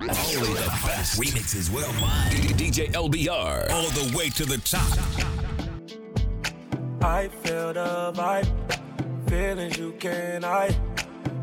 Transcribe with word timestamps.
Only 0.00 0.54
the 0.54 0.78
best 0.86 1.20
remixes 1.20 1.70
worldwide. 1.70 2.30
DJ 2.56 2.92
LBR. 2.92 3.68
All 3.68 3.90
the 3.90 4.16
way 4.16 4.28
to 4.30 4.44
the 4.44 4.58
top. 4.58 4.96
I 7.02 7.26
feel 7.26 7.72
the 7.72 8.12
vibe. 8.14 8.48
Feelings 9.28 9.76
you 9.76 9.90
can't 9.98 10.44
hide. 10.44 10.76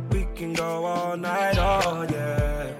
We 0.10 0.26
can 0.36 0.54
go 0.54 0.86
all 0.86 1.18
night, 1.18 1.57
oh 1.57 2.07
yeah. 2.10 2.71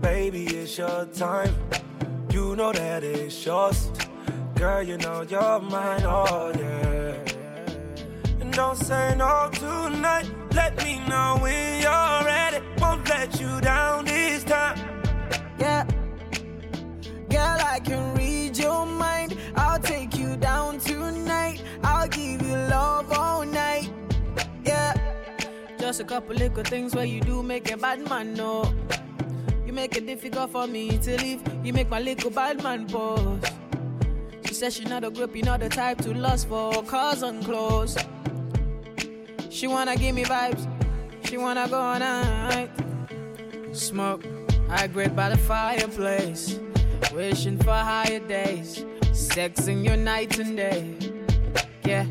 Baby, 0.00 0.46
it's 0.46 0.76
your 0.76 1.06
time. 1.06 1.54
You 2.32 2.56
know 2.56 2.72
that 2.72 3.04
it's 3.04 3.46
yours. 3.46 3.92
Girl, 4.56 4.82
you 4.82 4.96
know 4.96 5.22
you're 5.22 5.60
mine, 5.60 6.02
oh 6.02 6.52
yeah. 6.58 7.14
And 8.40 8.52
don't 8.52 8.76
say 8.76 9.14
no 9.16 9.50
tonight. 9.52 10.28
Let 10.52 10.82
me 10.82 10.98
know 11.08 11.38
when 11.40 11.80
you're 11.80 12.24
ready. 12.24 12.73
Let 13.08 13.40
you 13.40 13.60
down 13.60 14.04
this 14.04 14.44
time. 14.44 14.78
Yeah. 15.58 15.84
Girl, 17.28 17.58
I 17.74 17.80
can 17.82 18.14
read 18.14 18.56
your 18.56 18.86
mind. 18.86 19.36
I'll 19.56 19.78
take 19.78 20.16
you 20.18 20.36
down 20.36 20.78
tonight. 20.78 21.62
I'll 21.82 22.08
give 22.08 22.42
you 22.42 22.54
love 22.54 23.10
all 23.12 23.44
night. 23.44 23.90
Yeah. 24.64 24.94
Just 25.78 26.00
a 26.00 26.04
couple 26.04 26.34
little 26.34 26.64
things 26.64 26.94
where 26.94 27.04
you 27.04 27.20
do 27.20 27.42
make 27.42 27.70
a 27.70 27.76
bad 27.76 28.08
man 28.08 28.34
know. 28.34 28.72
You 29.66 29.72
make 29.72 29.96
it 29.96 30.06
difficult 30.06 30.50
for 30.50 30.66
me 30.66 30.98
to 30.98 31.16
leave. 31.18 31.42
You 31.64 31.72
make 31.72 31.88
my 31.88 32.00
little 32.00 32.30
bad 32.30 32.62
man 32.62 32.86
pause. 32.86 33.40
She 34.44 34.54
says 34.54 34.74
she 34.76 34.84
not 34.84 35.04
a 35.04 35.10
grip, 35.10 35.34
you 35.34 35.42
not 35.42 35.60
the 35.60 35.68
type 35.68 35.98
to 36.02 36.14
lust 36.14 36.48
for 36.48 36.82
cars 36.84 37.22
on 37.22 37.42
clothes. 37.42 37.96
She 39.50 39.66
wanna 39.66 39.96
give 39.96 40.14
me 40.14 40.24
vibes. 40.24 40.68
She 41.24 41.38
wanna 41.38 41.68
go 41.68 41.80
all 41.80 41.98
night. 41.98 42.70
Smoke, 43.74 44.24
I 44.70 44.86
grate 44.86 45.16
by 45.16 45.30
the 45.30 45.36
fireplace. 45.36 46.60
Wishing 47.12 47.58
for 47.58 47.72
higher 47.72 48.20
days. 48.20 48.84
Sexing 49.10 49.84
your 49.84 49.96
night 49.96 50.38
and 50.38 50.56
day. 50.56 50.94
Yeah. 51.84 52.06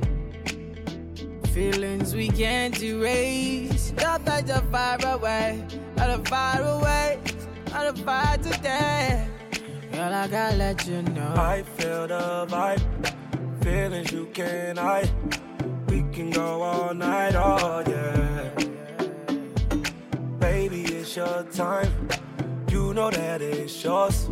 Feelings 1.53 2.14
we 2.14 2.28
can't 2.28 2.78
erase. 2.84 3.94
Love 4.02 4.25
that 4.25 4.45
you're 4.45 4.58
far 4.72 4.97
away. 5.06 5.64
Out 6.00 6.09
of 6.09 6.28
fire 6.28 6.64
away. 6.64 7.19
Out 7.72 7.88
of 7.88 7.97
far 8.00 8.38
today. 8.38 9.25
Girl, 9.94 10.14
I 10.14 10.28
gotta 10.28 10.58
let 10.58 10.86
you 10.86 11.02
know. 11.02 11.34
I 11.38 11.64
feel 11.78 12.08
the 12.08 12.45
vibe. 12.50 13.64
Feelings 13.64 14.11
you 14.11 14.25
can't 14.34 14.78
hide. 14.78 15.09
We 15.88 16.03
can 16.11 16.30
go 16.30 16.61
all 16.61 16.94
night, 16.94 17.36
oh 17.36 17.84
yeah. 17.88 18.72
Your 21.16 21.44
time. 21.52 22.09
You 22.69 22.92
know 22.92 23.11
that 23.11 23.39
it's 23.39 23.83
yours. 23.83 24.30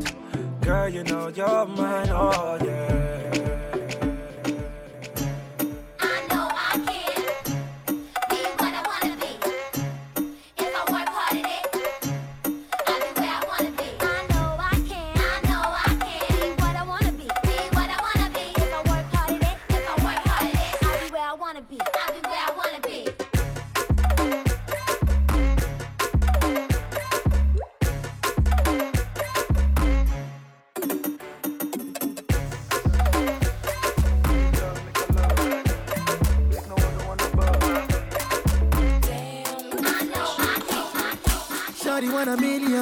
Girl, 0.61 0.89
you 0.89 1.03
know 1.03 1.27
you're 1.27 1.65
mine, 1.67 2.09
oh 2.09 2.57
yeah. 2.63 3.40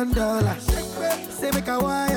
Million 0.06 0.16
dollars. 0.16 0.64
Say 1.30 1.52
make 1.52 1.68
a 1.68 1.80
wire 1.80 2.09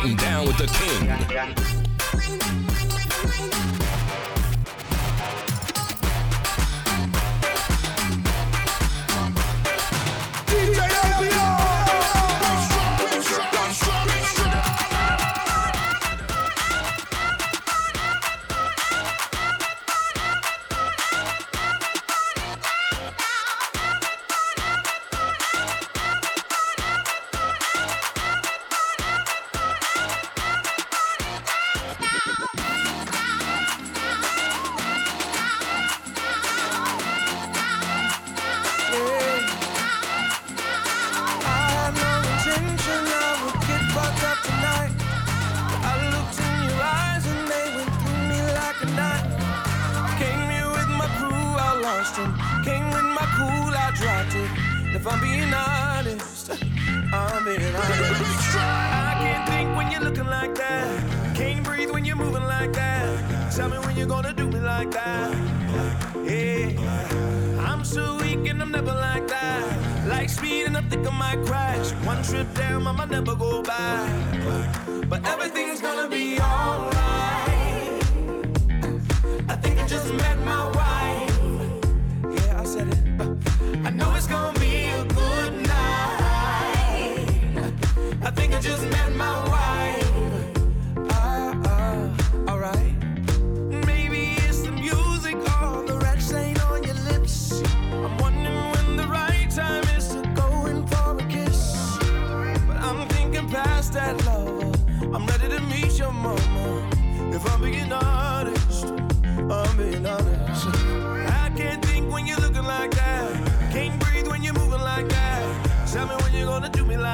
Getting 0.00 0.16
down 0.16 0.46
with 0.46 0.58
the 0.58 0.66
king. 0.68 1.77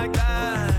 Like 0.01 0.13
that, 0.15 0.75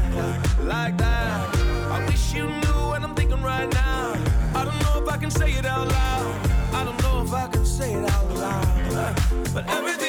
like 0.64 0.98
that. 0.98 1.56
I 1.96 2.06
wish 2.06 2.34
you 2.34 2.48
knew 2.48 2.80
what 2.92 3.02
I'm 3.02 3.16
thinking 3.16 3.42
right 3.42 3.72
now. 3.74 4.14
I 4.60 4.66
don't 4.66 4.80
know 4.84 4.96
if 5.04 5.08
I 5.16 5.18
can 5.18 5.32
say 5.32 5.52
it 5.54 5.66
out 5.66 5.88
loud. 5.88 6.36
I 6.74 6.84
don't 6.84 7.02
know 7.04 7.22
if 7.24 7.34
I 7.34 7.48
can 7.48 7.66
say 7.66 7.94
it 7.94 8.06
out 8.16 8.28
loud. 8.44 9.16
But 9.54 9.64
everything's 9.70 10.05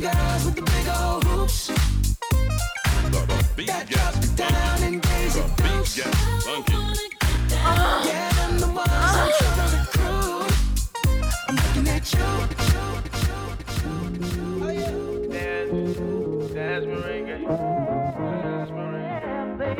them 0.00 0.12
girls 0.12 0.44
with 0.44 0.54
the 0.56 0.62
big 0.62 0.88
old 1.00 1.24
hoops. 1.24 1.68
That 3.66 3.86
drop 3.88 4.14
it 4.16 4.36
down 4.36 4.82
in 4.82 5.00
Daisy 5.00 5.42
Dukes. 5.56 5.96
Yeah, 5.96 6.10
them 8.32 8.58
the 8.58 8.66
ones 8.66 8.90
I'm 8.90 9.30
trying 9.38 9.70
to 9.70 9.76
recruit. 9.78 10.52
I'm 11.48 11.56
looking 11.56 11.88
at 11.88 12.12
you. 12.12 12.20
Oh, 14.64 14.74
dance, 15.30 15.96
dance 16.54 16.86
merengue. 16.86 17.36
Dance 18.42 18.70
merengue. 18.70 19.78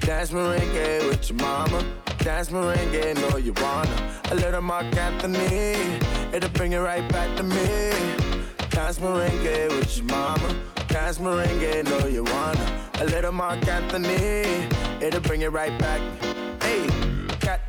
Dance 0.00 0.30
merengue 0.30 1.08
with 1.08 1.22
your 1.30 1.38
mama. 1.38 1.99
Dance 2.22 2.50
merengue, 2.50 3.14
know 3.16 3.38
you 3.38 3.54
wanna. 3.62 4.12
A 4.30 4.34
little 4.34 4.60
Marc 4.60 4.94
Anthony, 4.94 5.96
it'll 6.34 6.50
bring 6.50 6.72
it 6.72 6.78
right 6.78 7.06
back 7.10 7.34
to 7.38 7.42
me. 7.42 7.92
Dance 8.68 8.98
merengue 8.98 9.68
with 9.70 9.96
your 9.96 10.06
mama. 10.06 10.54
Dance 10.88 11.18
merengue, 11.18 11.84
know 11.84 12.06
you 12.06 12.24
wanna. 12.24 12.88
A 13.00 13.04
little 13.06 13.32
Marc 13.32 13.66
Anthony, 13.66 14.68
it'll 15.00 15.22
bring 15.22 15.40
it 15.40 15.50
right 15.50 15.76
back. 15.78 16.29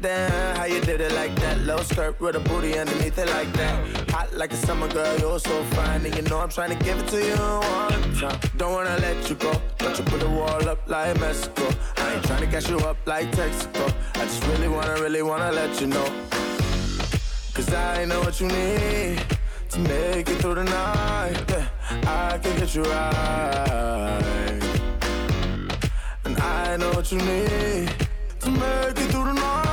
Goddamn, 0.01 0.55
how 0.55 0.65
you 0.65 0.81
did 0.81 0.99
it 0.99 1.11
like 1.11 1.35
that? 1.41 1.59
Low 1.59 1.77
skirt 1.83 2.19
with 2.19 2.35
a 2.35 2.39
booty 2.39 2.75
underneath 2.75 3.15
it 3.19 3.29
like 3.29 3.51
that. 3.53 4.09
Hot 4.09 4.33
like 4.33 4.51
a 4.51 4.55
summer 4.55 4.87
girl, 4.87 5.19
you're 5.19 5.37
so 5.37 5.63
fine. 5.75 6.03
And 6.03 6.15
you 6.15 6.23
know 6.23 6.39
I'm 6.39 6.49
trying 6.49 6.75
to 6.75 6.83
give 6.83 6.97
it 6.97 7.07
to 7.09 7.23
you 7.23 7.35
all 7.35 7.91
the 7.91 8.19
time. 8.19 8.39
Don't 8.57 8.73
wanna 8.73 8.97
let 8.97 9.29
you 9.29 9.35
go, 9.35 9.61
but 9.77 9.99
you 9.99 10.03
put 10.05 10.23
a 10.23 10.27
wall 10.27 10.67
up 10.67 10.89
like 10.89 11.19
Mexico. 11.19 11.69
I 11.97 12.15
ain't 12.15 12.23
trying 12.23 12.41
to 12.41 12.47
catch 12.47 12.67
you 12.67 12.79
up 12.79 12.97
like 13.05 13.31
Texaco. 13.31 13.93
I 14.15 14.25
just 14.25 14.43
really 14.47 14.67
wanna, 14.67 14.95
really 15.01 15.21
wanna 15.21 15.51
let 15.51 15.79
you 15.79 15.85
know. 15.85 16.09
Cause 17.53 17.71
I 17.71 18.05
know 18.05 18.21
what 18.21 18.41
you 18.41 18.47
need 18.47 19.23
to 19.69 19.79
make 19.81 20.27
it 20.27 20.37
through 20.41 20.55
the 20.55 20.63
night. 20.63 21.51
I 22.07 22.39
can 22.41 22.57
get 22.57 22.73
you 22.73 22.83
right. 22.83 24.61
And 26.25 26.39
I 26.39 26.77
know 26.77 26.89
what 26.93 27.11
you 27.11 27.19
need 27.19 27.93
to 28.39 28.49
make 28.49 28.97
it 28.97 29.11
through 29.11 29.25
the 29.25 29.33
night. 29.33 29.70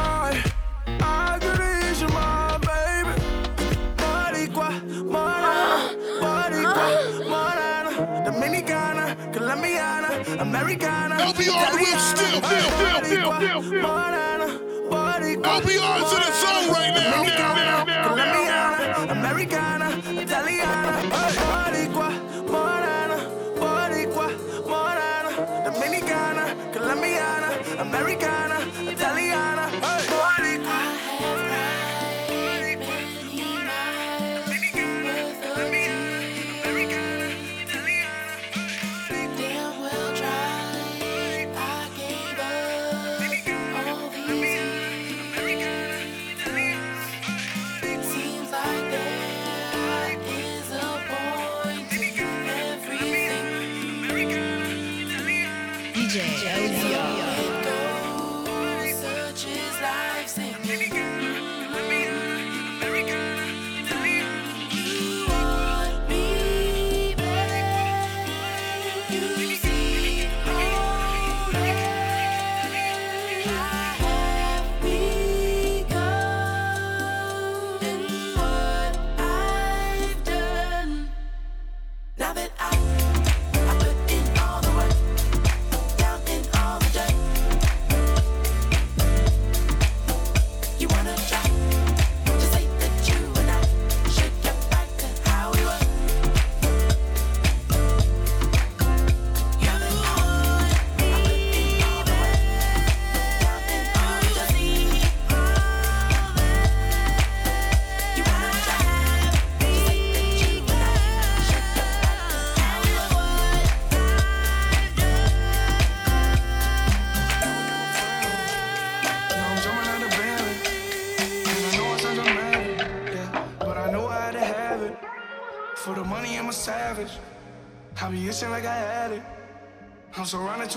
Americana. 10.38 11.16
LBR 11.16 11.72
whip 11.74 11.98
still, 11.98 12.42
still, 12.42 12.70
still, 12.70 13.02
still, 13.04 13.32
still, 13.32 13.62
still. 13.62 13.82
Morena, 13.82 14.48
Boricua, 14.88 15.60
LBR 15.60 15.98
to 16.08 16.16
the 16.16 16.32
zone 16.40 16.72
right 16.72 16.92
now, 16.94 17.22
now. 17.22 17.57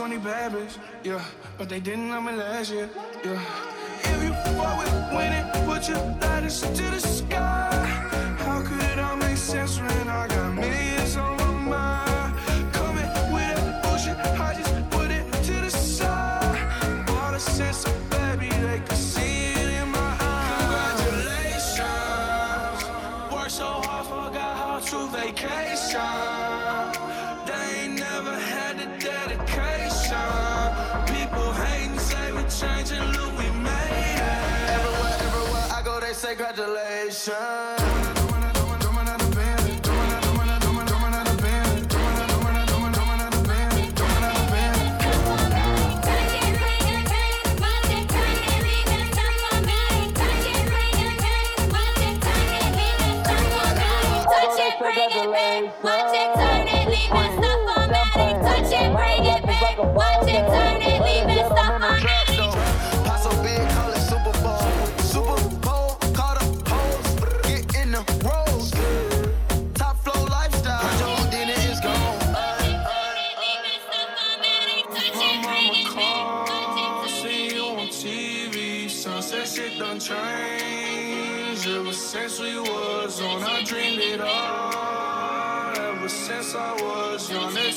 20 0.01 0.17
bad 0.17 0.51
bitches, 0.51 0.79
yeah. 1.03 1.23
But 1.59 1.69
they 1.69 1.79
didn't 1.79 2.07
know 2.09 2.19
me 2.21 2.31
last 2.31 2.71
year, 2.71 2.89
yeah. 3.23 3.39
If 3.99 4.23
you 4.23 4.33
fuck 4.57 4.79
with 4.79 4.91
winning, 5.13 5.45
put 5.67 5.87
your 5.87 5.99
lighters 6.19 6.61
to 6.61 6.83
the 6.89 6.99
sky. 6.99 7.69
How 8.39 8.63
could 8.63 8.81
it 8.81 8.97
all 8.97 9.15
make 9.17 9.37
sense 9.37 9.77
when 9.77 10.07
I 10.07 10.27
got 10.27 10.55
millions 10.55 11.17
on 11.17 11.37
my 11.37 11.51
mind? 11.75 12.33
Coming 12.73 13.05
with 13.31 13.55
that 13.55 13.83
bullshit, 13.83 14.17
I 14.17 14.55
just 14.57 14.73
put 14.89 15.11
it 15.11 15.31
to 15.43 15.53
the 15.65 15.69
side. 15.69 17.07
All 17.07 17.31
the 17.31 17.39
sense 17.39 17.85
of 17.85 18.09
baby, 18.09 18.49
they 18.49 18.79
could 18.79 18.97
see 18.97 19.53
it 19.53 19.69
in 19.81 19.87
my 19.89 20.17
eyes. 20.19 20.99
Congratulations. 21.01 22.85
Worked 23.31 23.51
so 23.51 23.69
hard, 23.85 24.07
forgot 24.07 24.57
how 24.57 24.79
to 24.79 24.97
vacation. 25.15 26.60
They 36.67 37.09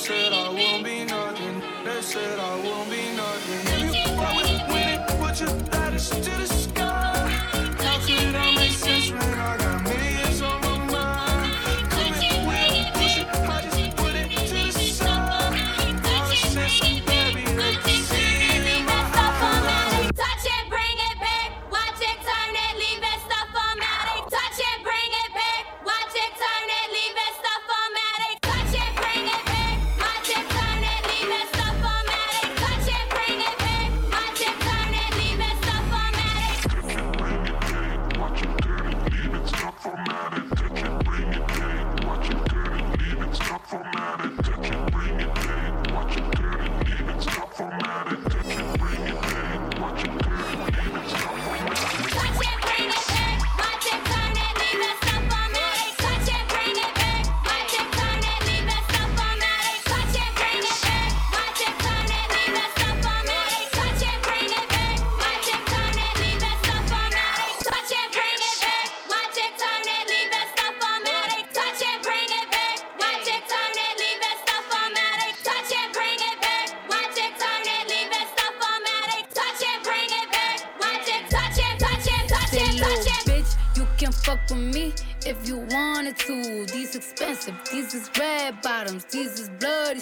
said 0.05 0.33
I 0.33 0.49
won't 0.49 0.83
be 0.83 1.03
nothing. 1.03 1.63
They 1.83 2.01
said 2.01 2.37
I 2.37 2.55
won't 2.63 2.91
be 2.91 3.15
nothing. 3.15 3.61
If 3.73 3.95
you 3.95 4.15
fuck 4.15 4.35
with 4.35 4.61
winning, 4.69 4.99
put 5.19 5.39
your 5.41 5.49
lighters 5.73 6.09
to 6.09 6.31
the 6.41 6.45
sky. 6.45 6.84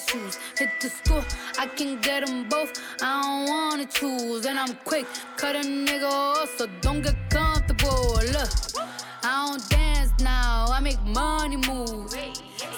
Shoes. 0.07 0.37
Hit 0.57 0.69
the 0.81 0.89
school, 0.89 1.23
I 1.57 1.67
can 1.67 1.99
get 2.01 2.25
them 2.25 2.47
both. 2.49 2.71
I 3.01 3.21
don't 3.21 3.49
wanna 3.49 3.85
choose, 3.85 4.45
and 4.45 4.59
I'm 4.59 4.75
quick, 4.85 5.05
cut 5.37 5.55
a 5.55 5.59
nigga 5.59 6.09
off, 6.09 6.49
so 6.57 6.67
don't 6.81 7.01
get 7.01 7.17
comfortable. 7.29 8.19
Look, 8.35 8.51
I 9.23 9.47
don't 9.47 9.69
dance 9.69 10.11
now, 10.19 10.65
I 10.69 10.79
make 10.79 11.01
money 11.03 11.57
move. 11.57 12.13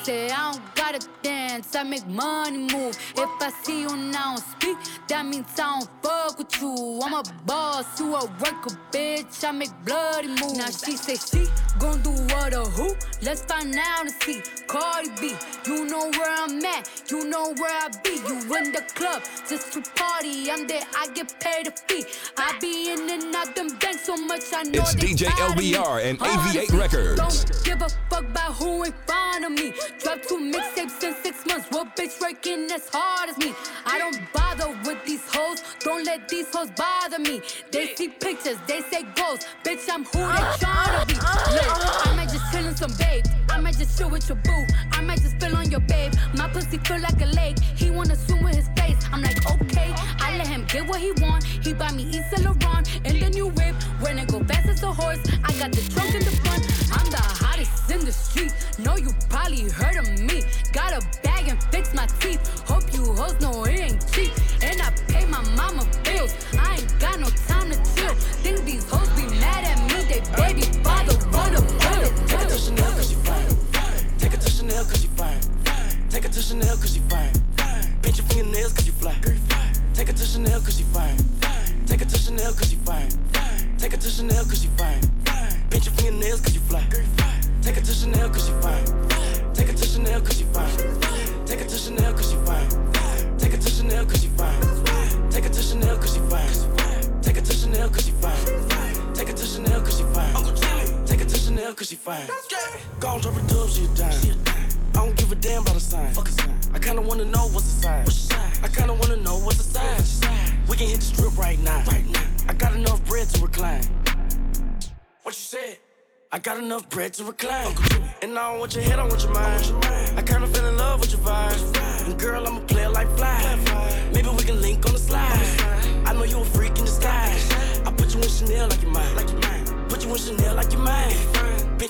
Say 0.05 0.29
I 0.29 0.51
don't 0.51 0.75
gotta 0.75 0.99
dance, 1.23 1.75
I 1.75 1.81
make 1.81 2.05
money 2.05 2.59
move. 2.71 2.95
If 3.17 3.41
I 3.41 3.49
see 3.63 3.81
you 3.81 3.97
now 3.97 4.35
speak, 4.35 4.77
that 5.07 5.25
means 5.25 5.47
I 5.59 5.79
don't 5.79 5.89
fuck 6.03 6.37
with 6.37 6.61
you. 6.61 6.99
I'm 7.01 7.13
a 7.15 7.23
boss, 7.47 7.99
you 7.99 8.13
a 8.13 8.23
worker, 8.25 8.77
bitch. 8.91 9.43
I 9.43 9.51
make 9.51 9.71
bloody 9.83 10.27
moves. 10.27 10.59
Now 10.59 10.67
she 10.67 10.95
say 10.95 11.15
she 11.15 11.47
gon' 11.79 12.03
do 12.03 12.11
what 12.11 12.53
or 12.53 12.65
who? 12.65 12.93
Let's 13.23 13.41
find 13.45 13.75
out 13.75 14.01
and 14.01 14.11
see. 14.21 14.43
Cardi 14.67 15.09
B, 15.19 15.33
you 15.65 15.85
know 15.85 16.11
where 16.11 16.31
I'm 16.31 16.63
at, 16.63 16.87
you 17.09 17.27
know 17.27 17.55
where 17.57 17.71
I 17.71 17.89
be. 18.03 18.11
You 18.27 18.37
in 18.57 18.73
the 18.73 18.83
club 18.93 19.23
just 19.49 19.73
to 19.73 19.81
party. 19.95 20.51
I'm 20.51 20.67
there, 20.67 20.83
I 20.95 21.07
get 21.15 21.33
paid 21.39 21.65
a 21.67 21.71
fee. 21.71 22.05
I 22.37 22.55
be 22.61 22.91
in 22.91 23.09
and 23.09 23.33
out 23.35 23.55
them 23.55 23.69
banks 23.79 24.05
so 24.05 24.15
much 24.17 24.43
I 24.53 24.61
know 24.63 24.81
It's 24.81 24.93
they 24.93 25.07
DJ 25.07 25.25
proud. 25.31 25.57
LBR 25.57 26.05
and 26.05 26.19
AV8 26.19 26.79
Records. 26.79 27.17
Don't 27.17 27.63
give 27.65 27.81
a 27.81 27.89
fuck 28.11 28.25
about 28.25 28.53
who 28.53 28.83
in 28.83 28.93
front 29.07 29.45
of 29.45 29.51
me. 29.51 29.73
Drop 30.01 30.21
two 30.23 30.39
mixes 30.39 30.75
tapes 30.75 31.03
in 31.03 31.15
six 31.23 31.45
months. 31.45 31.67
What 31.69 31.95
bitch 31.95 32.19
working 32.19 32.69
as 32.71 32.89
hard 32.91 33.29
as 33.29 33.37
me? 33.37 33.53
I 33.85 33.97
don't 33.97 34.19
bother 34.33 34.69
with 34.85 35.03
these 35.05 35.23
hoes. 35.27 35.63
Don't 35.79 36.05
let 36.05 36.27
these 36.27 36.47
hoes 36.53 36.69
bother 36.71 37.19
me. 37.19 37.41
They 37.71 37.95
see 37.95 38.09
pictures, 38.09 38.57
they 38.67 38.81
say 38.81 39.03
ghosts. 39.15 39.45
Bitch, 39.63 39.87
I'm 39.89 40.03
who 40.05 40.19
they 40.19 40.45
tryna 40.59 41.07
be. 41.07 41.13
Look, 41.13 42.07
I 42.07 42.13
might 42.15 42.29
just 42.29 42.51
chill 42.51 42.65
in 42.65 42.75
some 42.75 42.91
babe. 42.97 43.25
I 43.49 43.59
might 43.59 43.77
just 43.77 43.97
chill 43.97 44.09
with 44.09 44.27
your 44.27 44.37
boo. 44.37 44.65
I 44.91 45.01
might 45.01 45.21
just 45.21 45.35
spill 45.39 45.55
on 45.55 45.69
your 45.71 45.81
babe. 45.81 46.13
My 46.35 46.47
pussy 46.49 46.77
feel 46.79 46.99
like 46.99 47.21
a 47.21 47.27
lake. 47.27 47.59
He 47.59 47.89
wanna 47.89 48.15
swim 48.15 48.43
with 48.43 48.55
his 48.55 48.69
face. 48.75 48.97
I'm 49.11 49.21
like, 49.21 49.39
okay. 49.49 49.93
I 50.19 50.37
let 50.37 50.47
him 50.47 50.65
get 50.65 50.87
what 50.87 50.99
he 50.99 51.11
want. 51.23 51.43
He 51.43 51.73
buy 51.73 51.91
me 51.91 52.03
Yves 52.03 52.29
Saint 52.31 52.43
Laurent 52.43 52.99
and 53.05 53.21
the 53.21 53.29
new 53.29 53.47
whip. 53.47 53.75
When 54.01 54.19
it 54.19 54.27
go 54.27 54.43
fast 54.43 54.67
as 54.67 54.83
a 54.83 54.91
horse, 54.91 55.19
I 55.43 55.51
got 55.53 55.71
the 55.71 55.81
trunk 55.93 56.13
in 56.15 56.23
the 56.23 56.35
front. 56.43 56.63
I'm 56.91 57.09
the 57.09 57.44
in 57.59 58.03
the 58.03 58.11
street. 58.11 58.53
Know 58.79 58.97
you 58.97 59.11
probably 59.29 59.69
heard 59.69 59.95
of 59.95 60.19
me. 60.19 60.43
Got 60.73 60.91
a 60.91 61.01
bag 61.23 61.47
and 61.47 61.61
fix 61.71 61.93
my 61.93 62.05
teeth. 62.19 62.41
Hope 62.67 62.83
you 62.93 63.13
hoes 63.13 63.39
know 63.39 63.63
it 63.65 63.79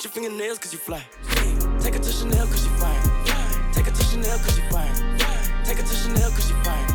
your 0.06 0.12
fingernails 0.12 0.60
cause 0.60 0.72
you 0.72 0.78
fly. 0.78 1.02
Take 1.80 1.96
it 1.96 2.04
to 2.04 2.12
Chanel 2.12 2.46
cause 2.46 2.64
you 2.64 2.72
fine. 2.78 3.74
Take 3.74 3.88
it 3.88 3.96
to 3.96 4.04
Chanel 4.04 4.38
cause 4.38 4.56
you 4.56 4.64
fine. 4.70 5.18
Take 5.66 5.80
it 5.80 5.86
to 5.88 5.96
Chanel 5.96 6.30
cause 6.30 6.48
you 6.48 6.56
fine. 6.64 6.88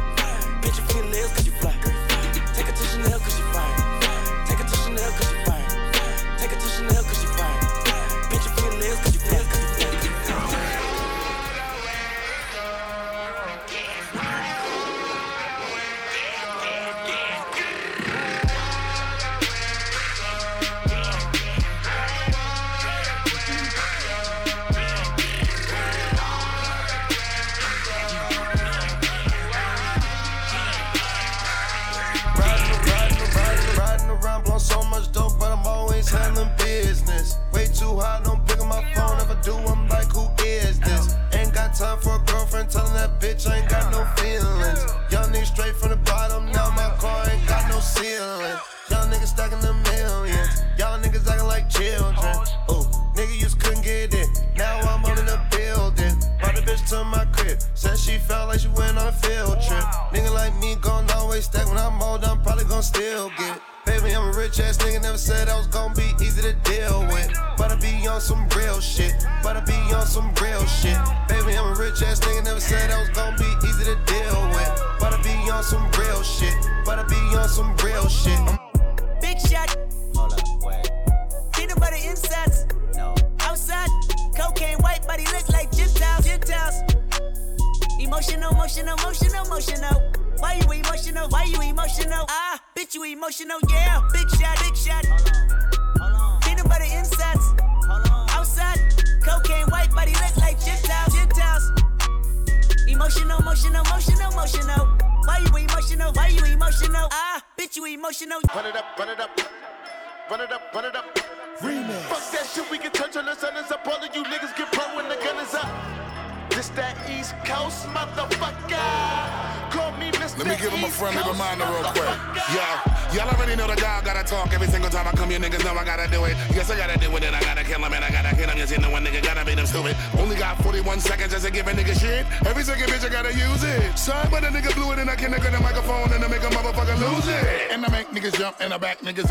Pinch 0.63 0.79
your 0.79 0.87
fingernails 0.87 1.33
cause 1.33 1.47
you 1.47 1.53
fly. 1.59 1.75
Take 2.55 2.69
it 2.69 2.77
to 2.77 2.85
Chanel 2.85 3.19
cause 3.19 3.37
you 3.37 3.45
fine. 3.51 4.47
Take 4.47 4.61
it 4.61 4.69
to 4.69 4.77
Chanel 4.77 5.11
cause 5.11 5.33
you 5.33 5.45
fine. 5.45 6.39
Take 6.39 6.53
it 6.53 6.61
to 6.61 6.69
Chanel 6.69 7.00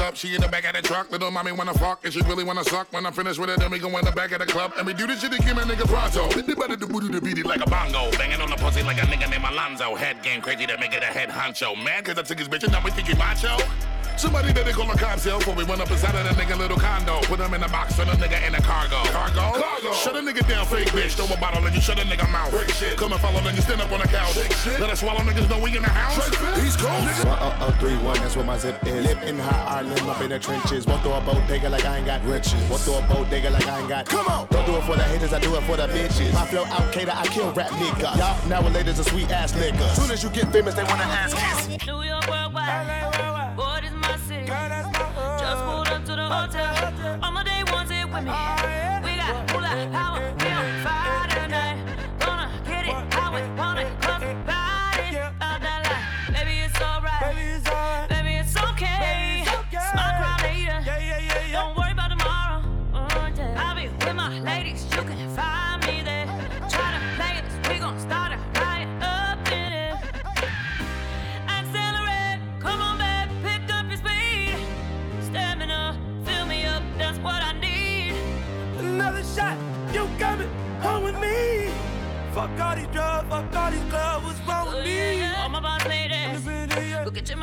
up. 0.09 0.15
She 0.15 0.33
in 0.33 0.41
the 0.41 0.47
back 0.47 0.65
of 0.65 0.73
the 0.73 0.81
truck. 0.81 1.11
Little 1.11 1.29
mommy 1.29 1.51
wanna 1.51 1.73
fuck, 1.73 2.03
and 2.03 2.11
she 2.11 2.21
really 2.21 2.43
wanna 2.43 2.63
suck. 2.63 2.91
When 2.91 3.05
I'm 3.05 3.13
finished 3.13 3.39
with 3.39 3.49
it, 3.49 3.59
then 3.59 3.69
we 3.69 3.77
go 3.77 3.95
in 3.97 4.03
the 4.05 4.11
back 4.11 4.31
of 4.31 4.39
the 4.39 4.45
club, 4.45 4.73
and 4.77 4.85
we 4.85 4.93
do 4.93 5.05
this 5.05 5.21
shit 5.21 5.31
to 5.31 5.37
give 5.37 5.57
a 5.57 5.61
nigga 5.61 5.85
pronto. 5.87 6.27
Hit 6.33 6.47
the 6.47 6.55
body, 6.55 6.75
the 6.75 6.87
booty, 6.87 7.07
the 7.09 7.21
beat 7.21 7.37
it 7.37 7.45
like 7.45 7.61
a 7.61 7.69
bongo. 7.69 8.09
Banging 8.17 8.41
on 8.41 8.49
the 8.49 8.55
pussy 8.55 8.81
like 8.83 8.97
a 8.97 9.05
nigga 9.05 9.29
named 9.29 9.45
Alonzo. 9.45 9.95
Head 9.95 10.23
game 10.23 10.41
crazy 10.41 10.65
to 10.65 10.77
make 10.79 10.93
it 10.93 11.03
a 11.03 11.11
head 11.17 11.29
honcho. 11.29 11.75
Mad 11.83 12.05
cause 12.05 12.17
I 12.17 12.23
took 12.23 12.39
his 12.39 12.49
bitch 12.49 12.63
and 12.63 12.71
now 12.71 12.83
we 12.83 12.91
think 12.91 13.07
he 13.07 13.15
macho. 13.15 13.57
Somebody 14.17 14.51
they 14.51 14.71
call 14.71 14.89
a 14.89 14.97
cops 14.97 15.23
here 15.23 15.37
before 15.37 15.55
we 15.55 15.63
went 15.63 15.79
up 15.79 15.91
inside 15.91 16.15
of 16.15 16.23
that 16.25 16.35
nigga 16.35 16.57
little 16.57 16.77
condo. 16.77 17.21
Put 17.21 17.39
him 17.39 17.53
in 17.53 17.61
the 17.61 17.69
box, 17.69 17.95
turn 17.95 18.07
the 18.07 18.13
nigga 18.13 18.45
in 18.45 18.53
the 18.53 18.61
cargo. 18.61 18.97
Cargo? 19.11 19.68
Cargo. 20.09 20.19
Shut 20.19 20.27
a 20.27 20.33
nigga 20.33 20.47
down, 20.47 20.65
fake 20.65 20.87
bitch. 20.89 21.13
Throw 21.13 21.25
a 21.25 21.39
bottle 21.39 21.65
and 21.65 21.75
you 21.75 21.81
shut 21.81 21.99
a 21.99 22.03
nigga 22.03 22.29
mouth. 22.31 22.51
Come 22.97 23.11
and 23.13 23.21
follow, 23.21 23.39
then 23.41 23.55
you 23.55 23.61
stand 23.61 23.81
up 23.81 23.91
on 23.91 23.99
the 23.99 24.07
couch. 24.07 24.35
Let 24.79 24.89
us 24.89 24.99
swallow 24.99 25.19
niggas 25.19 25.49
know 25.49 25.59
we 25.59 25.75
in 25.75 25.83
the 25.83 25.89
house. 25.89 26.25
He's 26.61 26.75
cold. 26.75 26.89
One 26.89 27.37
oh 27.39 27.57
oh 27.61 27.71
three 27.79 27.97
one, 27.97 28.17
that's 28.19 28.35
where 28.35 28.45
my 28.45 28.57
zip 28.57 28.85
is. 28.85 29.05
Live 29.05 29.23
in 29.23 29.37
high 29.37 29.77
Ireland, 29.79 30.01
up 30.09 30.21
in 30.21 30.29
the 30.29 30.39
trenches. 30.39 30.85
Walk 30.85 31.01
through 31.01 31.13
a 31.13 31.21
bodega 31.21 31.69
like 31.69 31.85
I 31.85 31.97
ain't 31.97 32.05
got 32.05 32.23
riches. 32.25 32.53
Walk 32.69 32.81
through 32.81 32.95
a 32.95 33.01
bodega 33.03 33.49
like 33.49 33.67
I 33.67 33.79
ain't 33.79 33.89
got. 33.89 34.05
Come 34.07 34.27
on, 34.27 34.47
don't 34.49 34.65
do 34.65 34.75
it 34.77 34.83
for 34.83 34.95
the 34.95 35.03
haters, 35.03 35.33
I 35.33 35.39
do 35.39 35.55
it 35.55 35.63
for 35.63 35.77
the 35.77 35.87
bitches. 35.87 36.33
My 36.33 36.45
flow 36.45 36.65
out 36.65 36.91
cater, 36.91 37.13
I 37.13 37.27
kill 37.27 37.51
rap 37.53 37.69
niggas. 37.71 38.17
Y'all 38.17 38.47
nowadays 38.47 38.99
a 38.99 39.03
sweet 39.03 39.29
ass 39.31 39.53
nigga. 39.53 39.87
Soon 39.95 40.11
as 40.11 40.23
you 40.23 40.29
get 40.29 40.51
famous, 40.51 40.73
they 40.75 40.83
wanna 40.83 41.03
ask 41.03 41.35
kiss. 41.37 41.85
New 41.85 42.01
York 42.03 42.27
worldwide. 42.27 43.55
Boy, 43.55 43.79
this 43.81 43.91
my 43.93 44.17
city. 44.27 44.47
Just 44.47 45.63
pulled 45.63 45.87
up 45.87 46.05
to 46.05 46.15
the 46.15 46.27
hotel. 46.27 47.19
All 47.23 47.31
my 47.31 47.43
day 47.43 47.63
ones 47.71 47.91
here 47.91 48.07
with 48.07 48.23
me. 48.23 48.29
Uh-huh. 48.29 48.58
We 49.79 50.38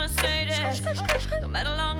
gonna 0.06 0.20
say 0.20 0.46
this. 0.46 0.82
No 1.42 1.95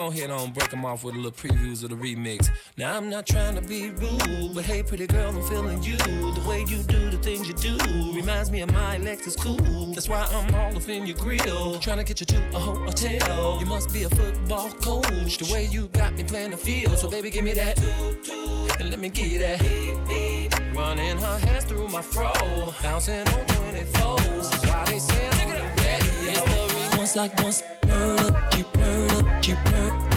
go 0.00 0.06
ahead 0.06 0.30
on, 0.30 0.50
break 0.52 0.70
them 0.70 0.86
off 0.86 1.04
with 1.04 1.14
a 1.14 1.18
little 1.18 1.30
previews 1.30 1.84
of 1.84 1.90
the 1.90 1.94
remix. 1.94 2.48
Now, 2.78 2.96
I'm 2.96 3.10
not 3.10 3.26
trying 3.26 3.54
to 3.56 3.60
be 3.60 3.90
rude, 3.90 4.54
but 4.54 4.64
hey, 4.64 4.82
pretty 4.82 5.06
girl, 5.06 5.28
I'm 5.28 5.42
feeling 5.42 5.82
you. 5.82 5.98
The 5.98 6.42
way 6.48 6.60
you 6.60 6.82
do 6.84 7.10
the 7.10 7.18
things 7.18 7.46
you 7.46 7.52
do 7.52 7.76
reminds 8.14 8.50
me 8.50 8.62
of 8.62 8.72
my 8.72 8.96
Lexus 8.96 9.38
cool. 9.38 9.92
That's 9.92 10.08
why 10.08 10.26
I'm 10.32 10.54
all 10.54 10.74
up 10.74 10.88
in 10.88 11.06
your 11.06 11.18
grill, 11.18 11.78
trying 11.80 11.98
to 11.98 12.04
get 12.04 12.18
you 12.20 12.24
to 12.24 12.56
a 12.56 12.58
hotel. 12.58 13.58
You 13.60 13.66
must 13.66 13.92
be 13.92 14.04
a 14.04 14.08
football 14.08 14.70
coach, 14.70 15.36
the 15.36 15.52
way 15.52 15.66
you 15.66 15.88
got 15.88 16.14
me 16.14 16.24
playing 16.24 16.52
the 16.52 16.56
field. 16.56 16.96
So, 16.96 17.10
baby, 17.10 17.28
give 17.28 17.44
me 17.44 17.52
that, 17.52 17.78
and 18.80 18.88
let 18.88 19.00
me 19.00 19.10
get 19.10 19.40
that. 19.40 19.60
Running 20.74 21.18
her 21.18 21.38
hands 21.40 21.64
through 21.64 21.88
my 21.88 22.00
fro, 22.00 22.32
bouncing 22.82 23.28
on 23.28 23.46
24s. 23.46 24.66
Why 24.66 24.84
they 24.86 24.98
say 24.98 25.28
I'm 25.28 25.76
ready? 25.76 26.96
Once 26.96 27.16
like 27.16 27.38
once 27.42 27.62
burn 28.00 28.34
up, 28.34 28.56
you 28.56 28.64
burn 28.72 29.10
up, 29.10 29.46
you 29.46 29.54
burn 29.64 30.09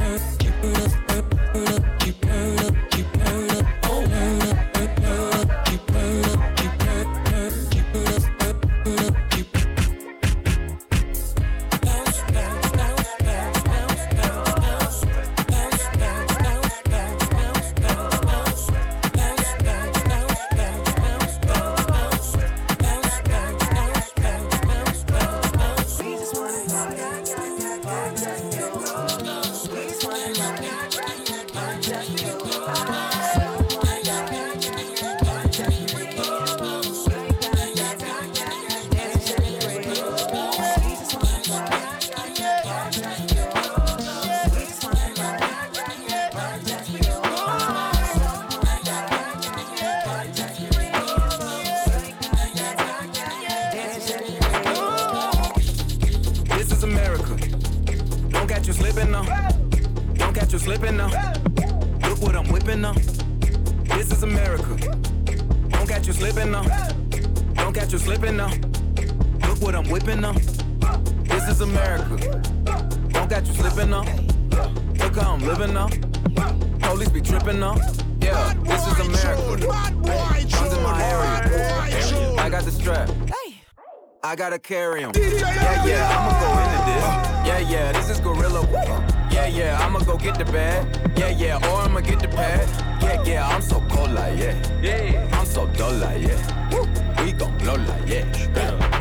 carry 84.63 85.01
him. 85.01 85.11
Yeah, 85.15 85.85
yeah, 85.85 86.09
I'ma 86.15 86.31
go 86.39 86.49
into 86.63 86.79
this. 86.87 87.03
Yeah, 87.47 87.59
yeah, 87.59 87.91
this 87.91 88.09
is 88.09 88.19
Gorilla. 88.21 88.65
Yeah, 89.29 89.47
yeah, 89.47 89.77
I'ma 89.85 89.99
go 89.99 90.17
get 90.17 90.37
the 90.37 90.45
bag. 90.45 90.87
Yeah, 91.17 91.29
yeah, 91.29 91.69
or 91.69 91.81
I'ma 91.81 91.99
get 91.99 92.19
the 92.19 92.29
pad. 92.29 92.67
Yeah, 93.01 93.23
yeah, 93.23 93.47
I'm 93.47 93.61
so 93.61 93.81
cold 93.89 94.11
like 94.11 94.39
yeah. 94.39 94.55
Yeah, 94.81 95.27
I'm 95.33 95.45
so 95.45 95.67
dull 95.67 95.93
like 95.93 96.21
yeah. 96.21 97.23
We 97.23 97.33
gon' 97.33 97.57
blow 97.57 97.75
like 97.75 98.07
yeah. 98.07 98.92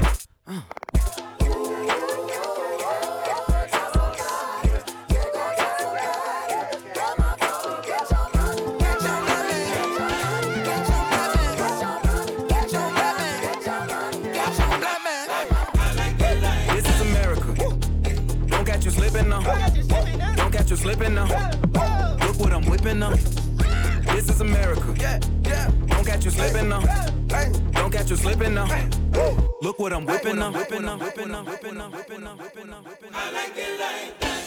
slipping 26.43 26.69
now. 26.69 26.81
Don't 27.73 27.93
catch 27.93 28.11
you 28.11 28.17
slipping 28.17 28.55
now. 28.55 28.67
Look 29.63 29.79
what 29.79 29.93
I'm 29.93 30.05
whipping 30.05 30.37
now. 30.37 30.51
whipping 30.53 30.83
now. 30.83 30.99
whipping 30.99 31.29
now. 31.29 31.45
whipping 31.45 31.77
now. 31.77 31.89
whipping 31.91 32.21
now. 32.21 32.37
whipping 32.37 32.39
whipping 32.39 32.73
up. 32.73 32.87
I 33.15 33.33
like 33.33 33.53
it 33.57 33.81
like 33.81 34.21
that. 34.21 34.43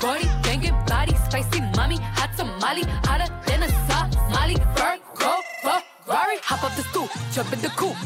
Brody, 0.00 0.26
banging 0.42 0.74
body, 0.86 1.14
spicy 1.26 1.60
mommy, 1.76 1.98
hot 2.18 2.30
tamale, 2.36 2.84
hotter 3.04 3.28
than 3.46 3.62
a 3.64 3.68
Somali. 3.88 4.54
Virgo, 4.76 5.32
Ferrari, 5.62 6.38
hop 6.42 6.62
up 6.62 6.74
the 6.76 6.82
stool, 6.82 7.08
jump 7.32 7.52
in 7.52 7.60
the 7.60 7.68
coop, 7.70 7.96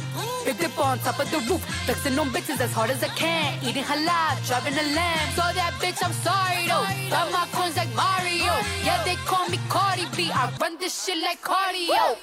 Big 0.44 0.59
dip 0.59 0.78
on 0.78 0.98
top 1.00 1.20
of 1.20 1.31
the 1.31 1.38
roof, 1.48 1.62
flexing 1.85 2.18
on 2.18 2.28
bitches 2.31 2.61
as 2.61 2.72
hard 2.72 2.90
as 2.90 3.02
I 3.02 3.09
can. 3.09 3.62
Eating 3.62 3.85
halal, 3.85 4.35
driving 4.46 4.74
a 4.74 4.87
lamb. 4.96 5.28
Saw 5.37 5.52
that 5.52 5.72
bitch, 5.81 6.02
I'm 6.02 6.12
sorry 6.24 6.66
though. 6.66 6.87
Got 7.11 7.31
my 7.31 7.46
coins 7.52 7.76
like 7.76 7.92
Mario. 7.94 8.52
Yeah, 8.83 9.02
they 9.05 9.16
call 9.26 9.48
me 9.48 9.59
Cardi 9.68 10.07
B. 10.16 10.31
I 10.33 10.50
run 10.61 10.78
this 10.78 11.05
shit 11.05 11.18
like 11.22 11.40
cardio. 11.42 12.16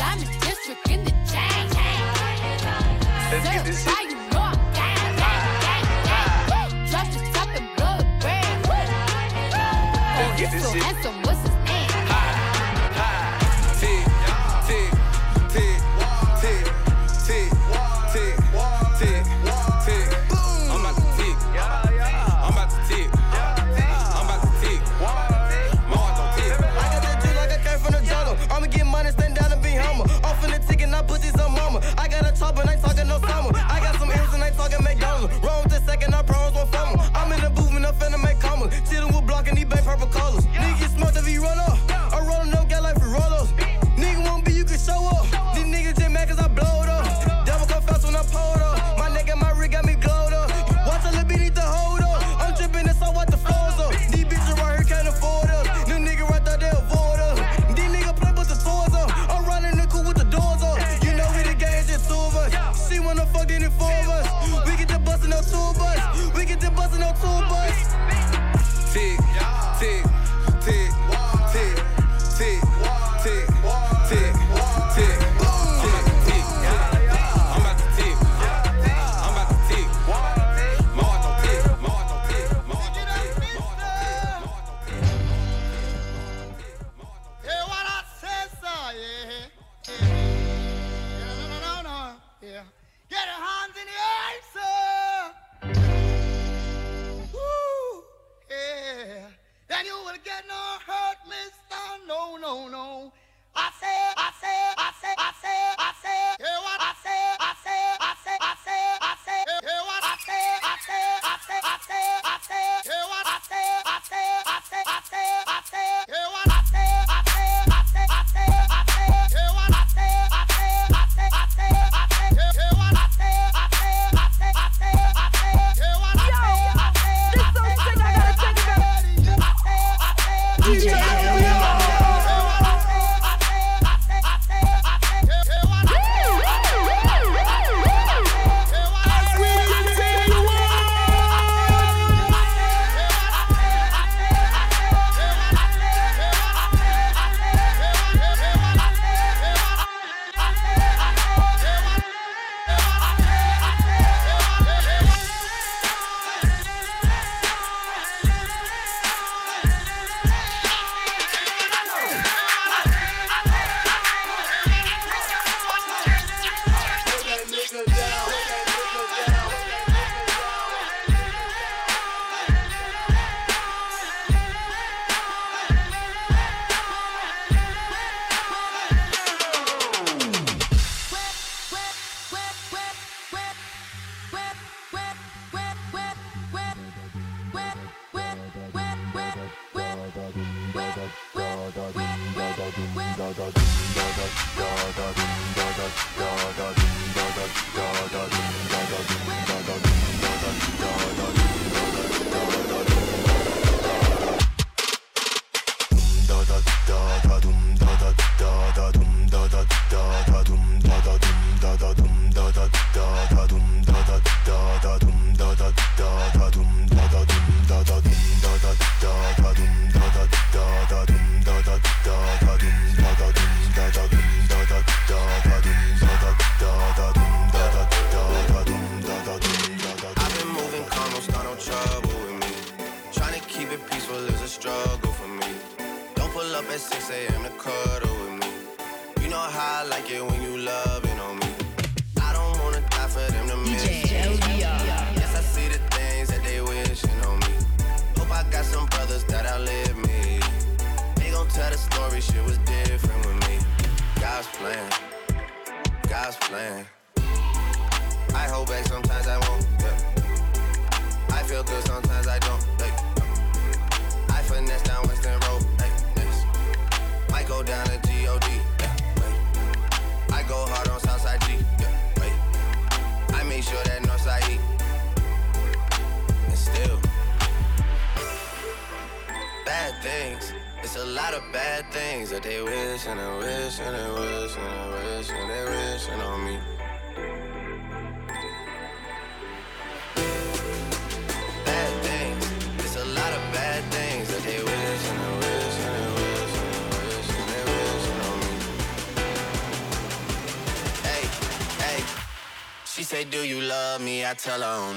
I'm 0.00 0.18
in 0.22 0.30
district 0.40 0.90
in 0.90 1.04
the 1.04 1.10
chain. 1.26 1.66
Let's 3.30 3.44
get 3.44 3.64
this 3.66 3.84
shit. 3.84 4.17
Get 10.36 10.50
this 10.52 10.72
shit. 10.72 11.57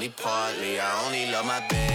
only 0.02 0.14
partly. 0.18 0.80
I 0.80 1.06
only 1.06 1.32
love 1.32 1.46
my 1.46 1.60
bed. 1.70 1.91